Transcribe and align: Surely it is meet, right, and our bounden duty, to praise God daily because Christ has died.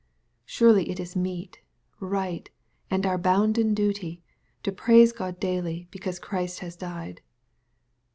Surely 0.47 0.89
it 0.89 0.99
is 0.99 1.15
meet, 1.15 1.59
right, 1.99 2.49
and 2.89 3.05
our 3.05 3.19
bounden 3.19 3.75
duty, 3.75 4.23
to 4.63 4.71
praise 4.71 5.11
God 5.11 5.39
daily 5.39 5.87
because 5.91 6.17
Christ 6.17 6.61
has 6.61 6.75
died. 6.75 7.21